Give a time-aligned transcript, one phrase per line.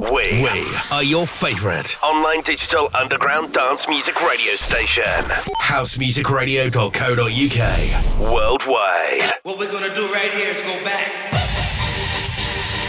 [0.00, 5.02] We, we are your favorite online digital underground dance music radio station.
[5.60, 8.32] Housemusicradio.co.uk.
[8.32, 9.32] Worldwide.
[9.42, 11.12] What we're gonna do right here is go back.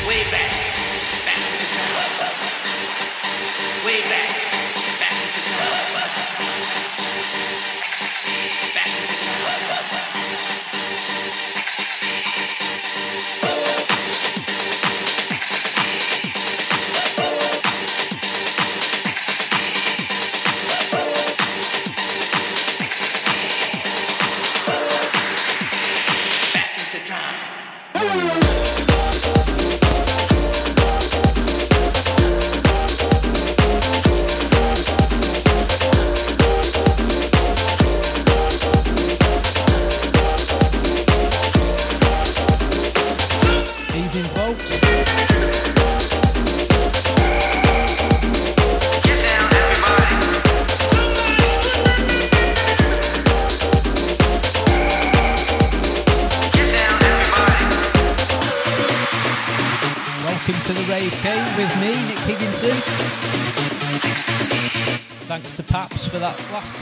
[0.08, 0.73] Way back.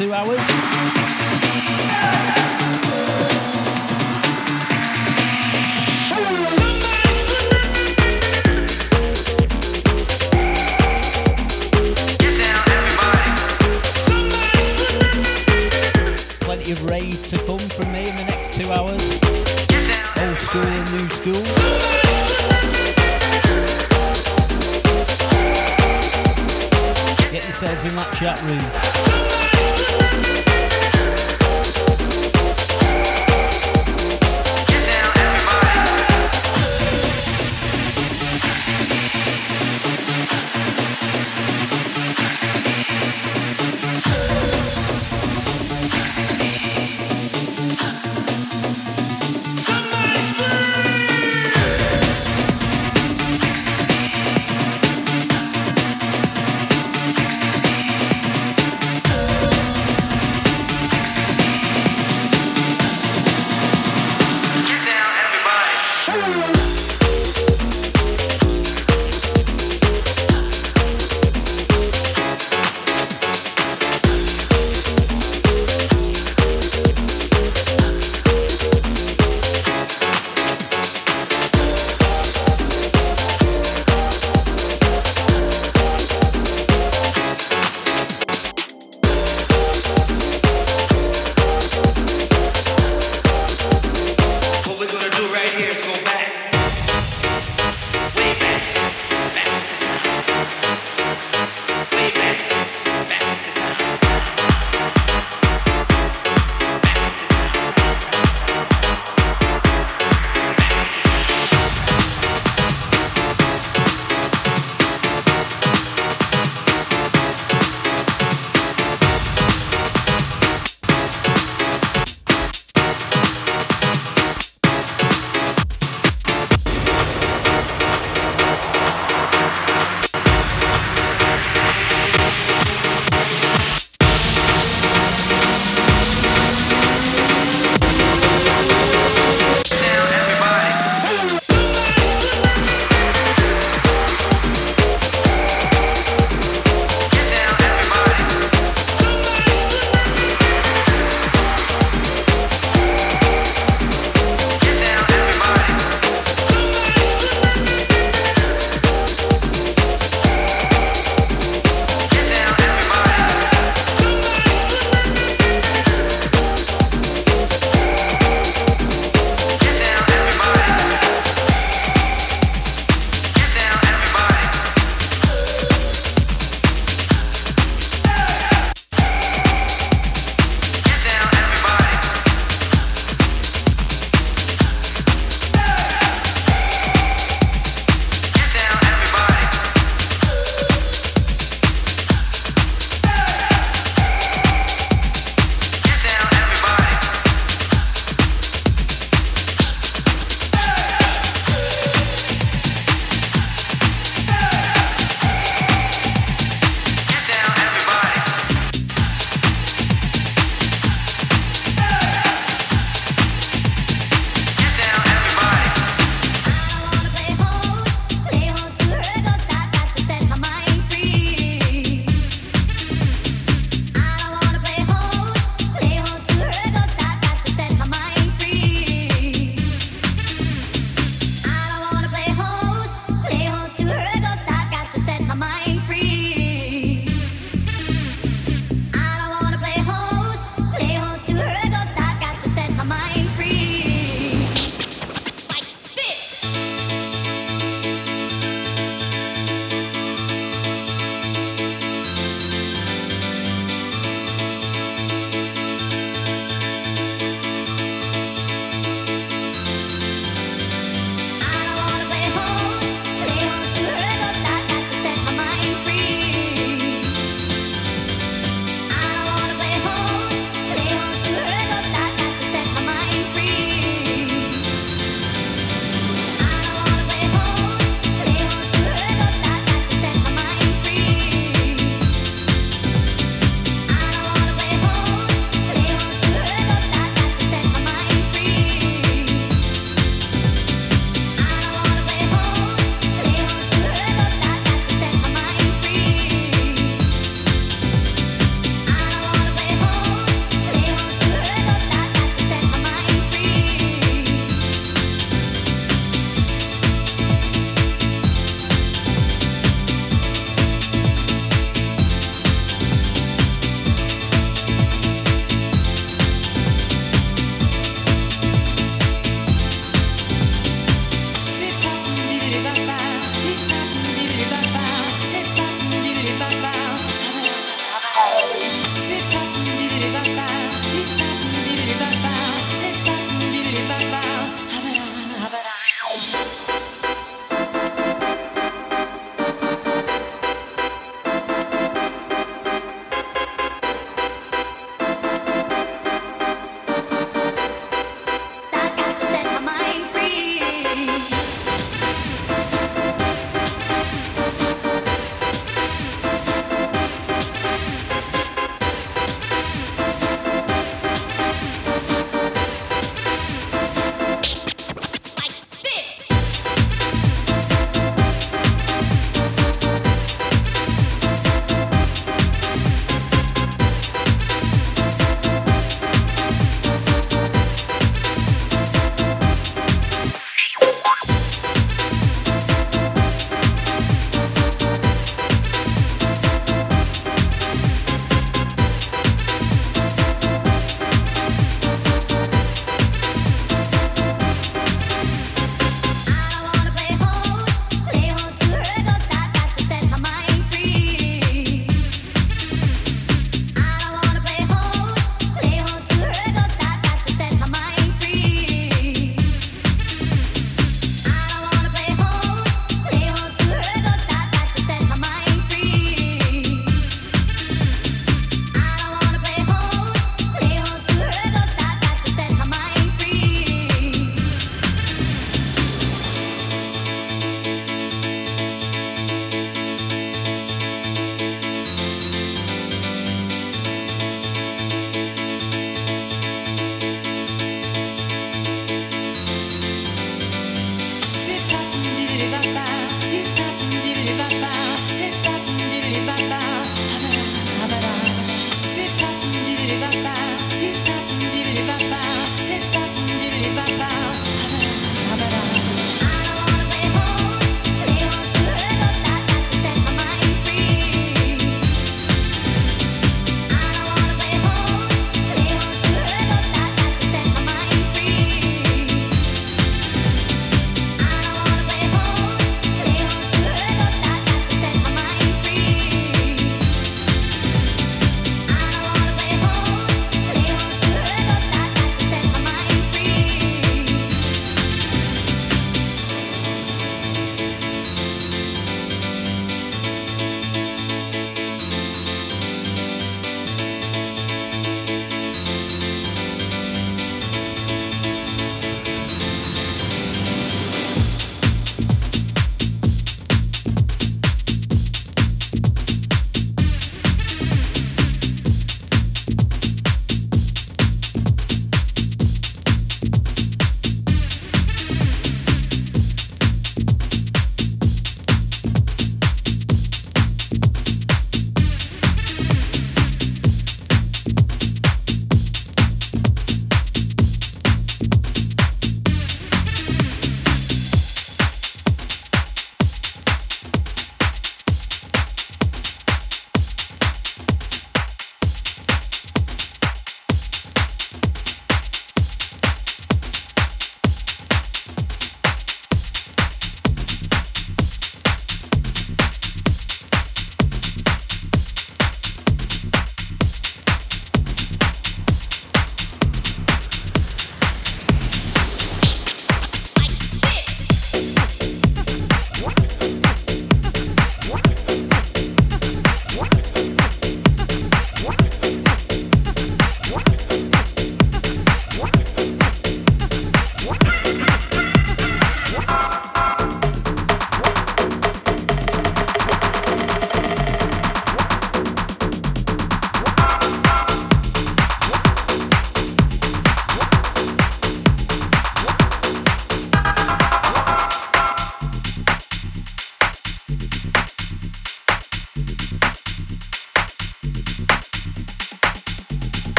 [0.00, 0.69] Two hours.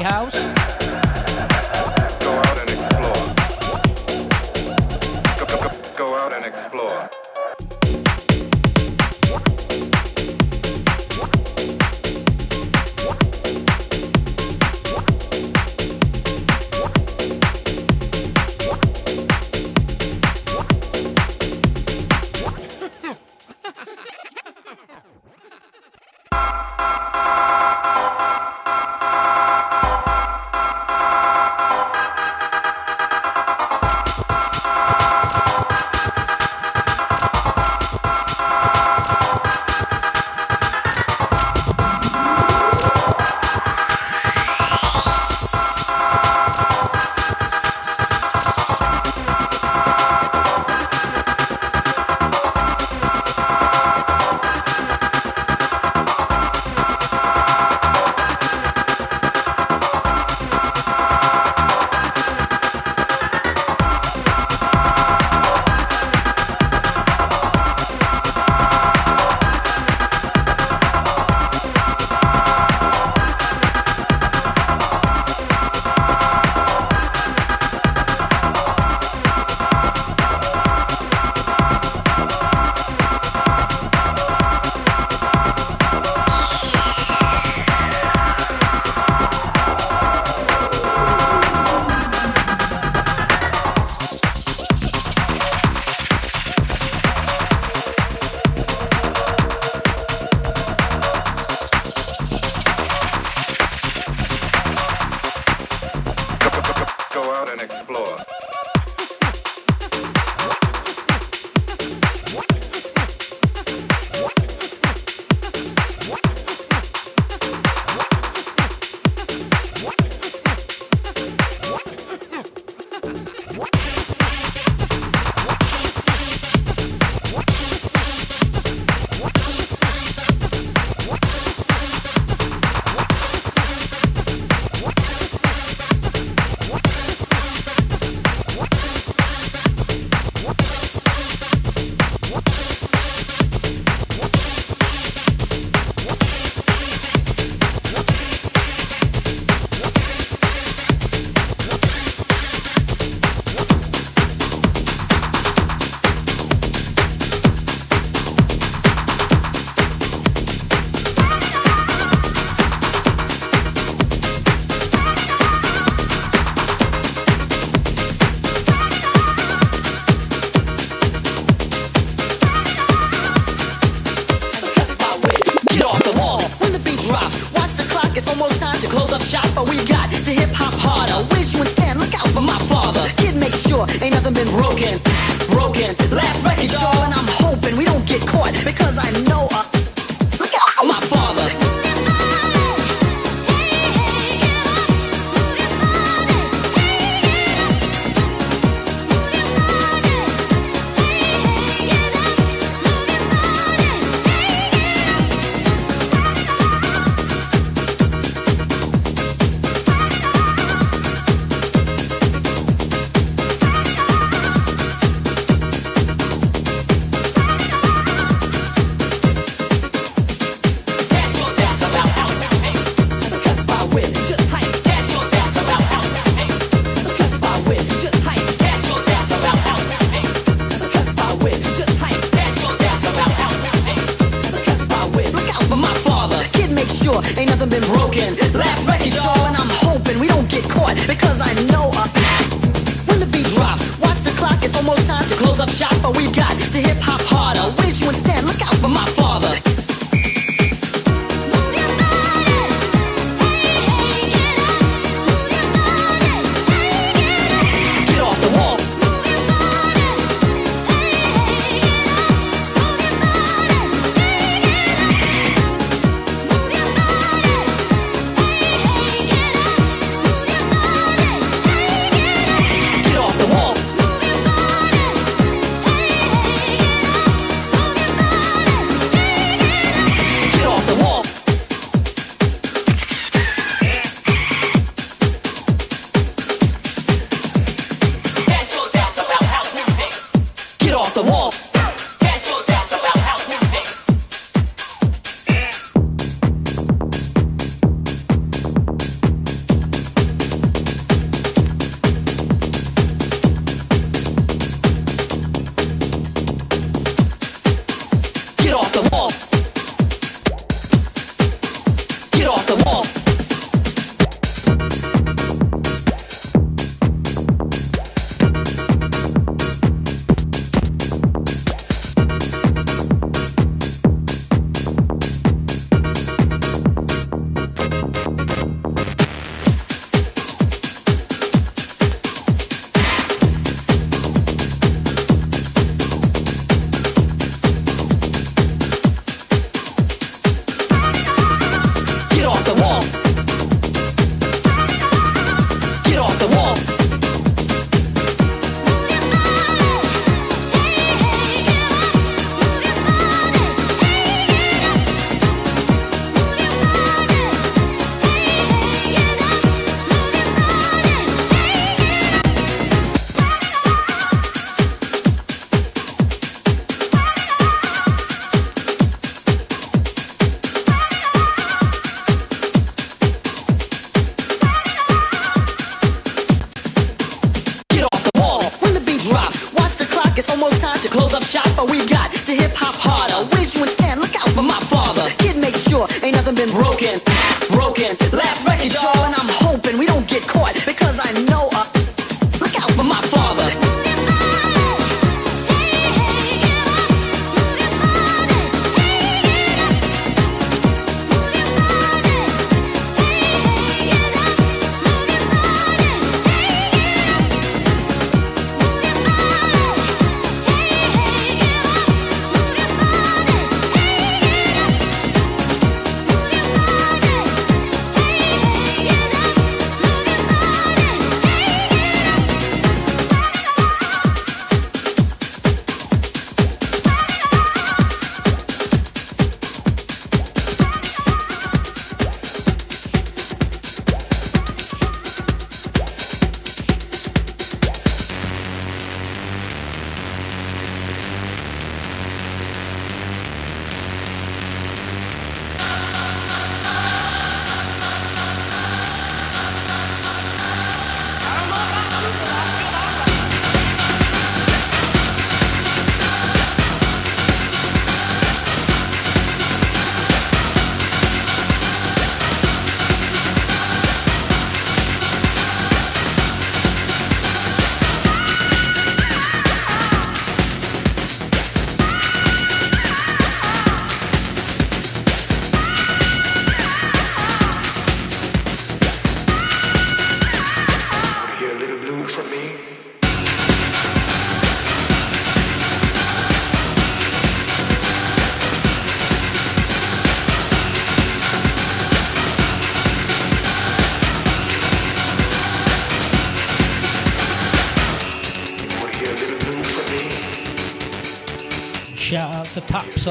[0.00, 0.61] House.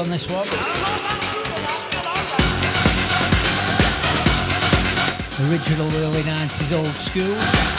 [0.02, 0.48] on this one.
[5.48, 7.71] Original early 90s old school.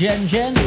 [0.00, 0.59] 天天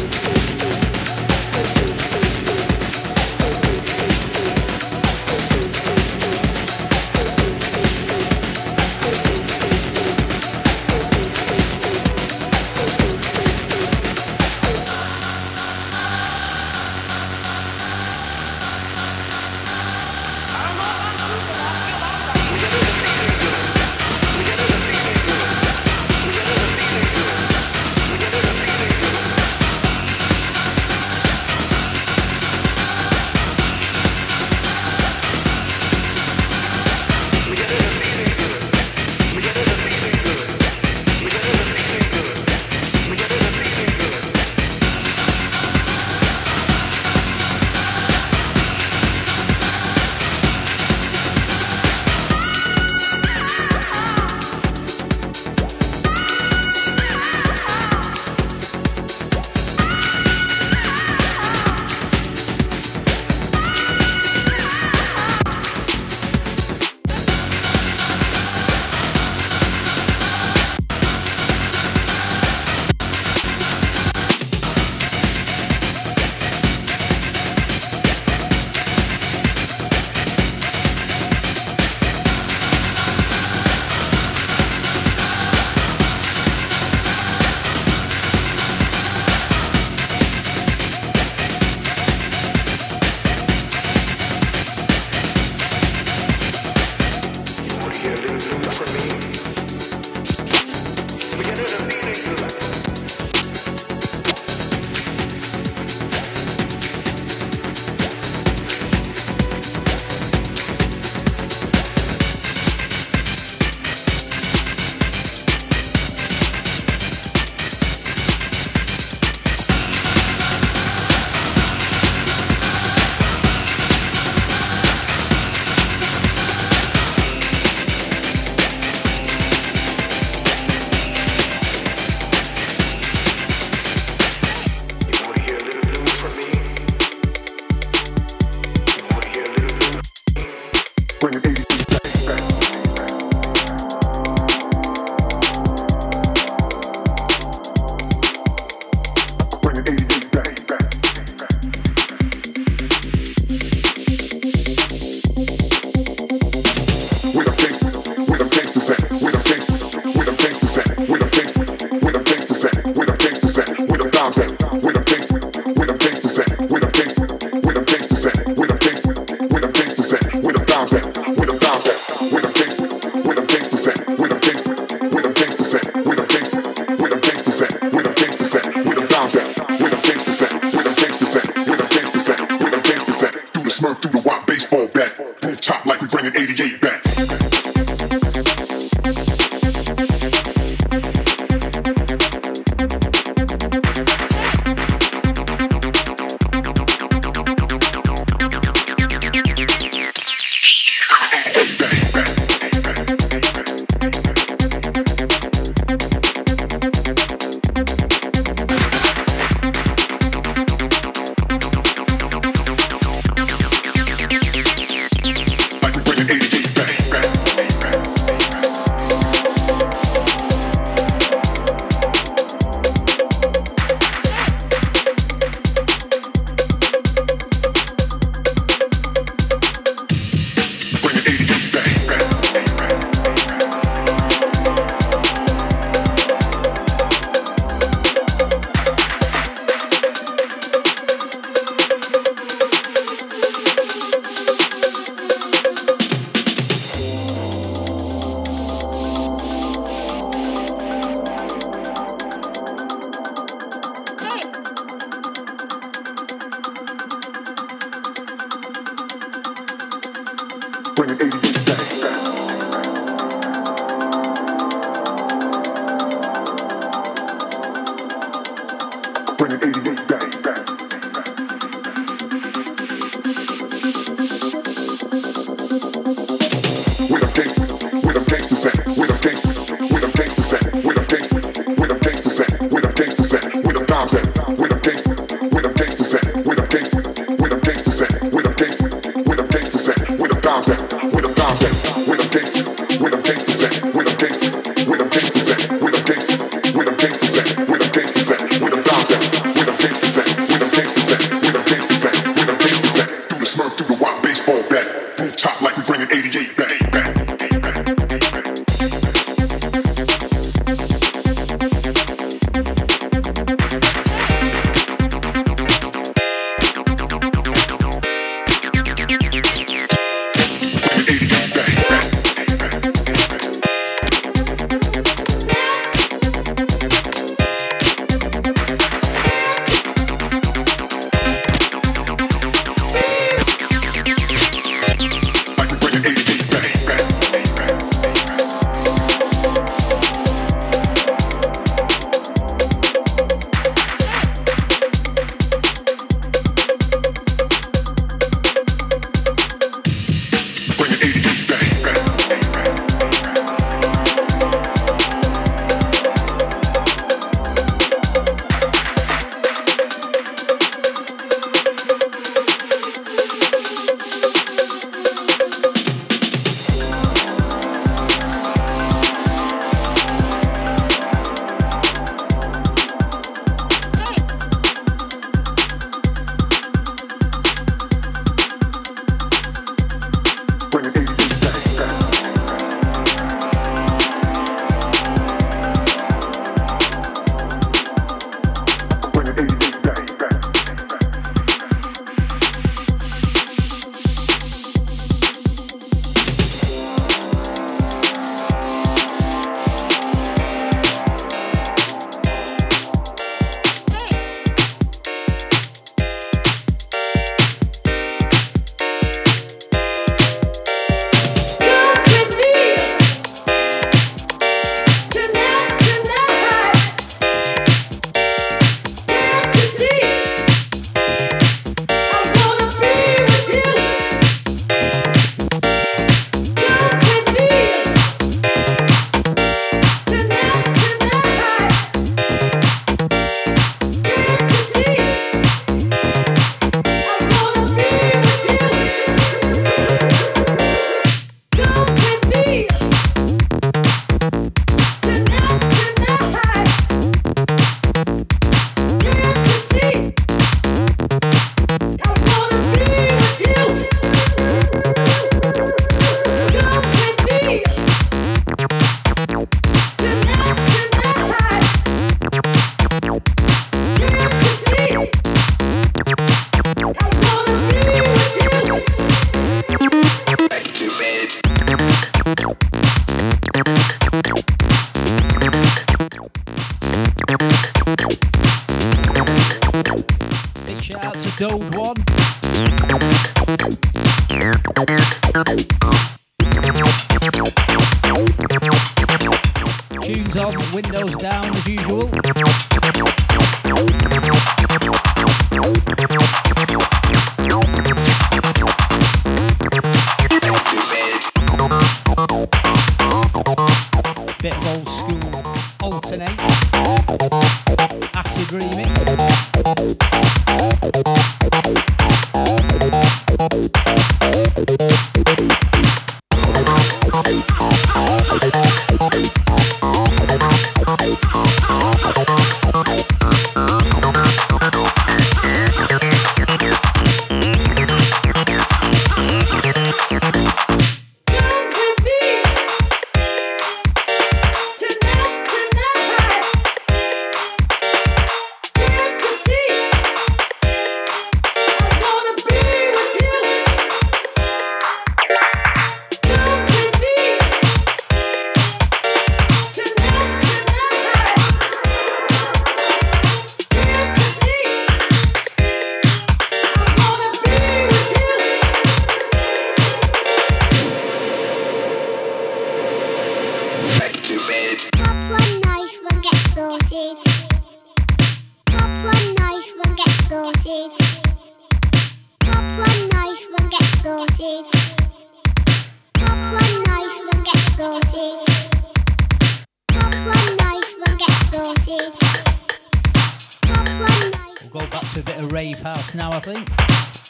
[585.84, 586.70] house now, I think.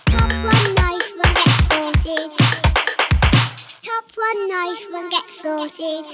[0.05, 2.29] Top one nice one get sorted.
[3.81, 6.13] Top one nice one get sorted.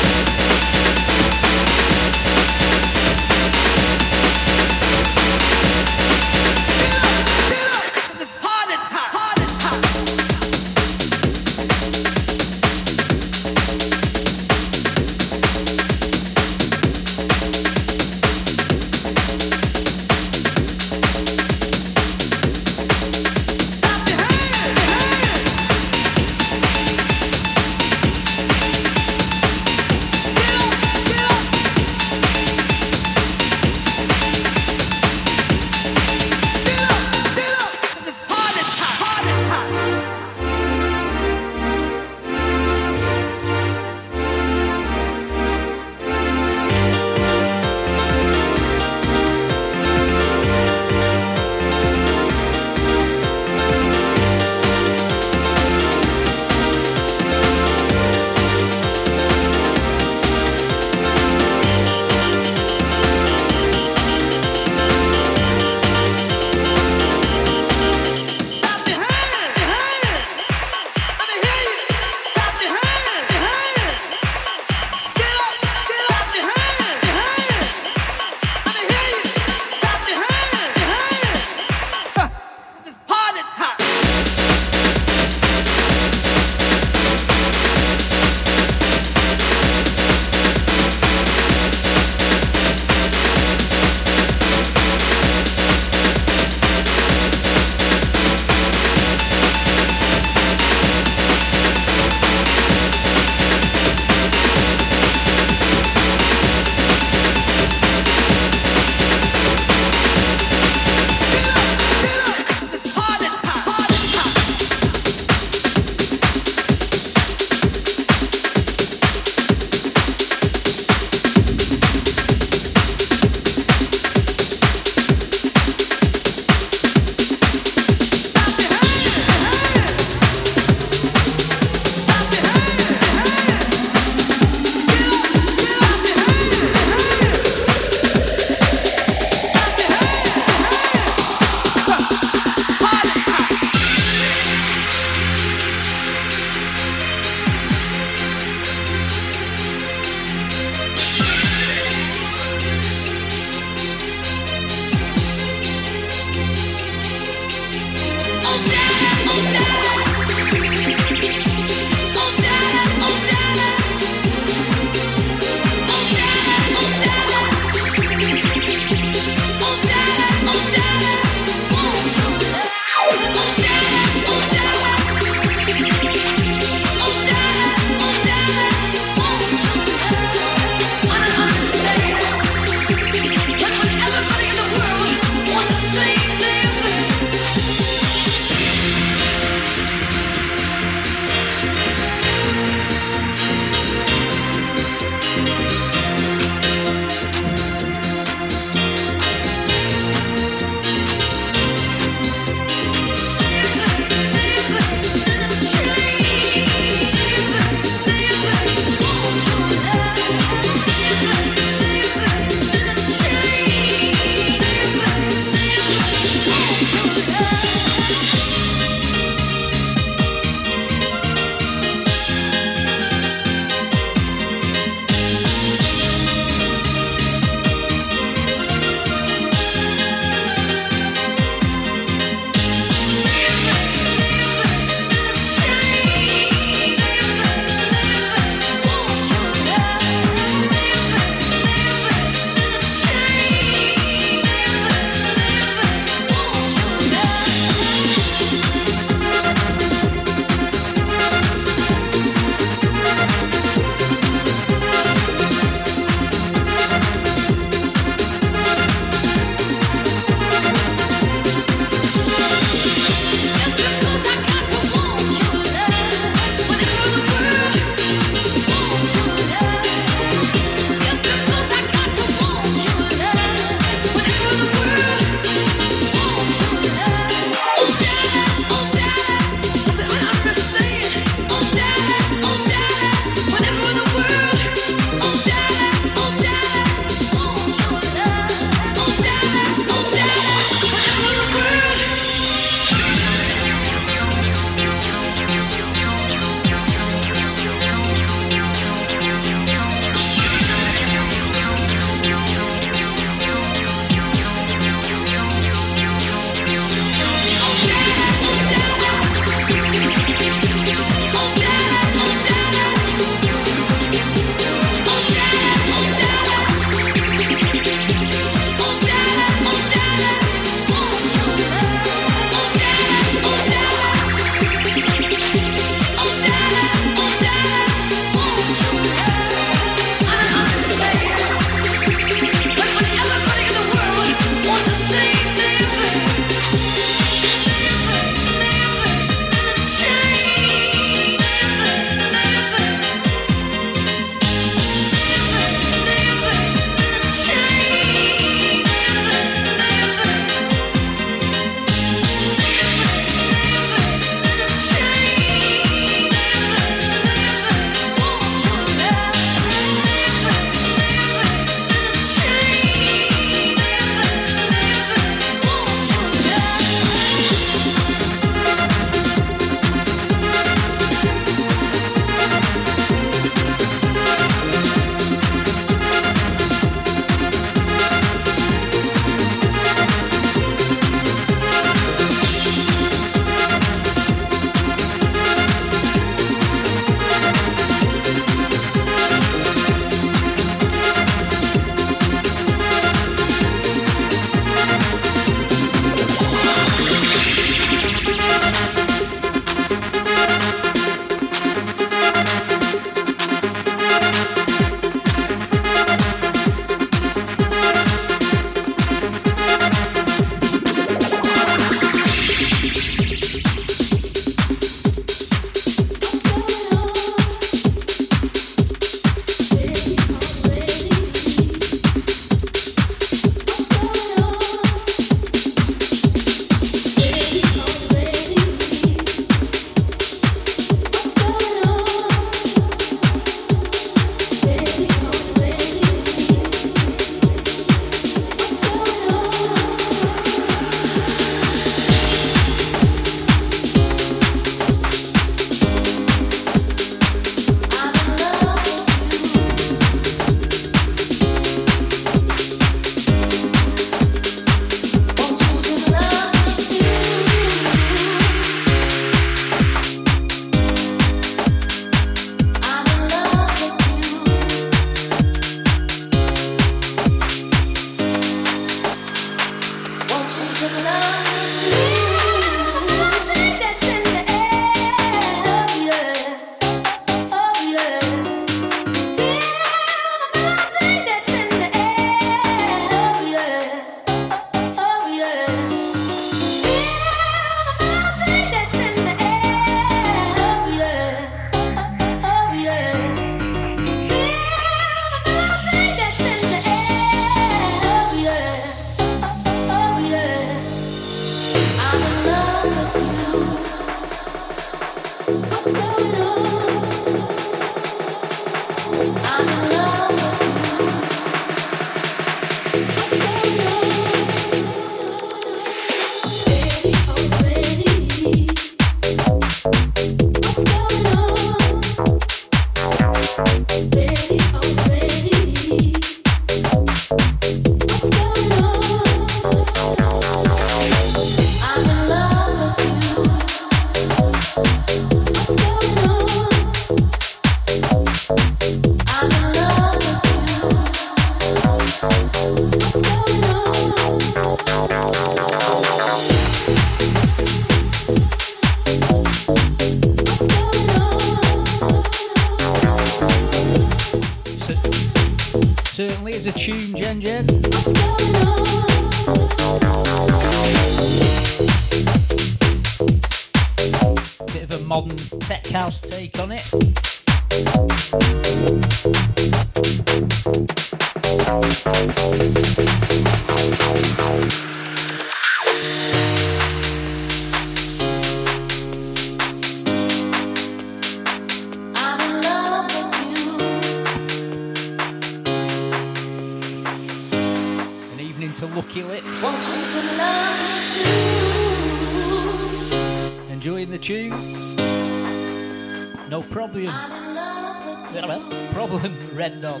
[598.92, 600.00] Problem Red Dog.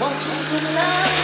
[0.00, 1.17] Want you to love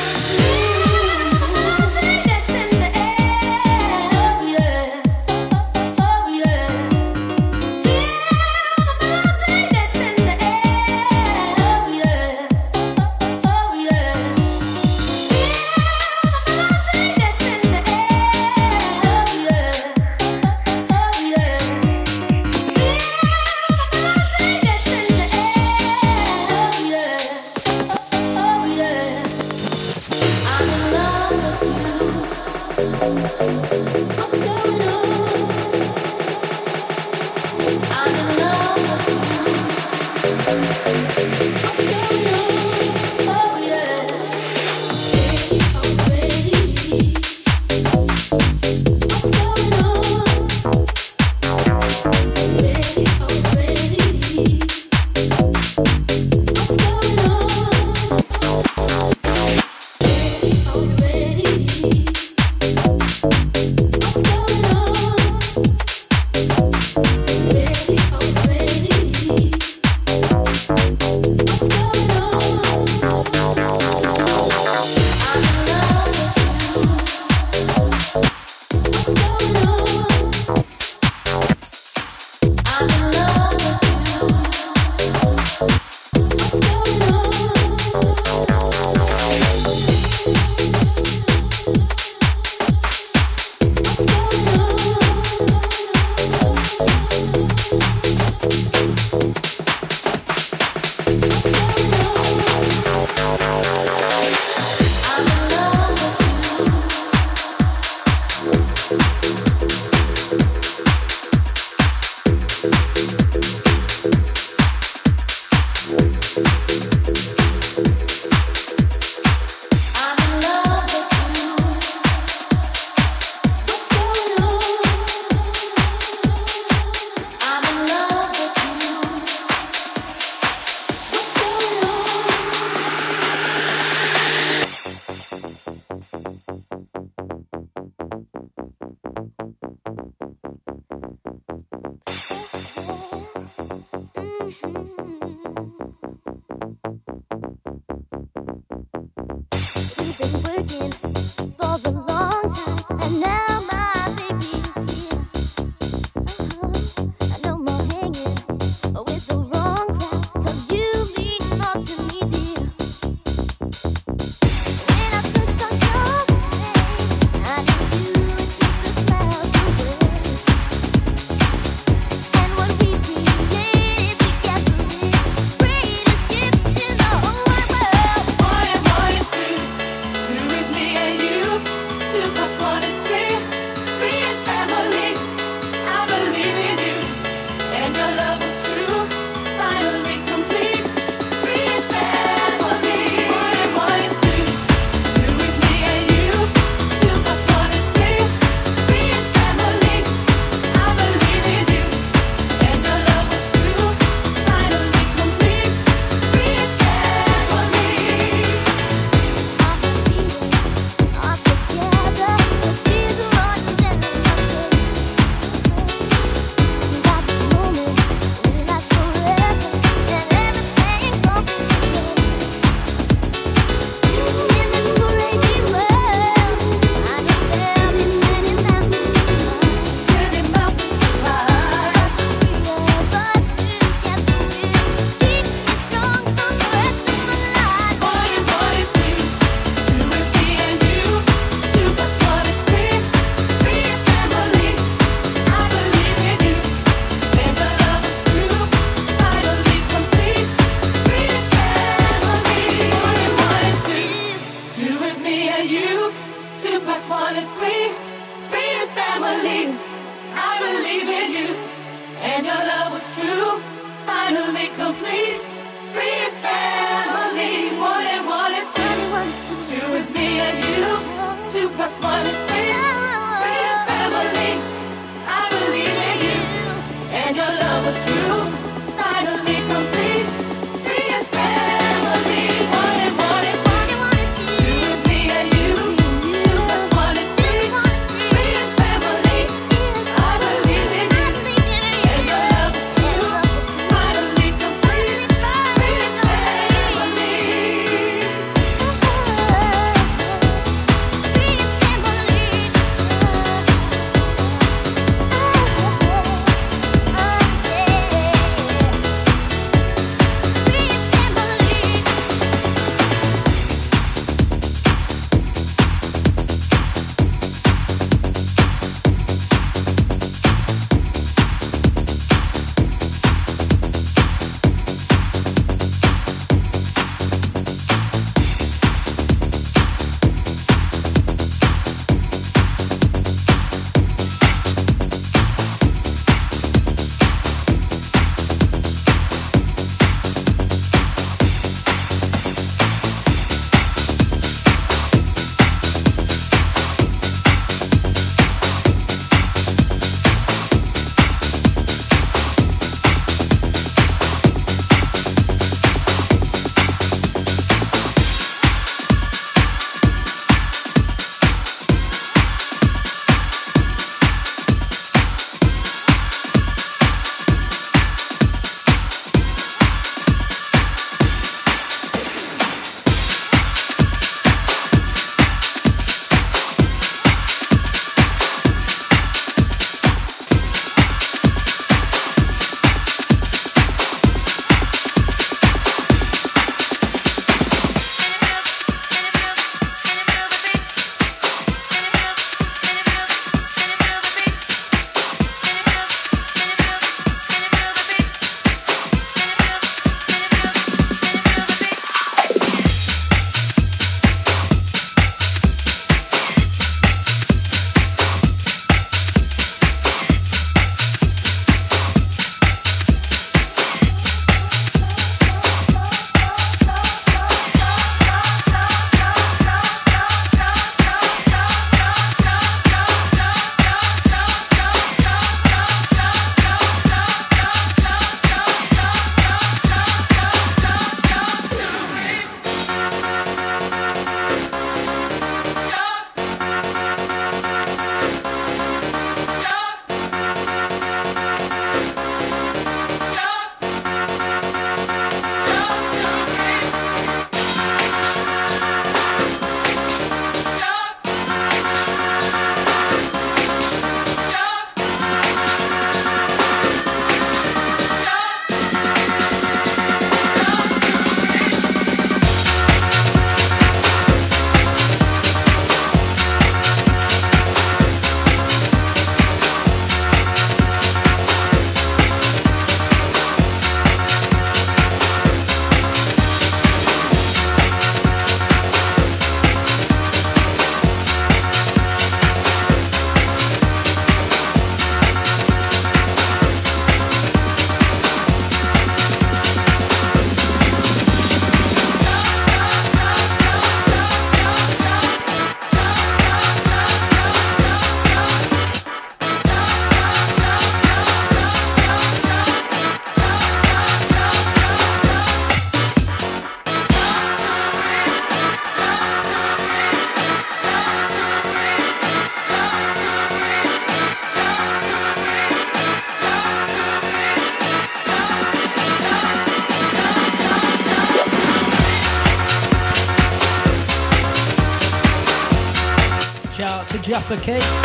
[527.51, 528.04] Little